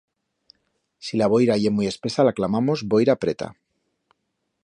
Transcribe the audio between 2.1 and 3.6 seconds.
la clamamos boira preta.